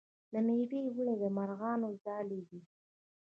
د 0.31 0.33
میوو 0.45 0.79
ونې 0.95 1.15
د 1.21 1.23
مرغانو 1.37 1.89
ځالې 2.03 2.39
دي. 2.49 2.61